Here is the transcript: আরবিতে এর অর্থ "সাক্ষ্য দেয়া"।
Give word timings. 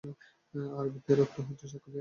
আরবিতে 0.75 1.09
এর 1.13 1.19
অর্থ 1.23 1.35
"সাক্ষ্য 1.39 1.79
দেয়া"। 1.79 1.89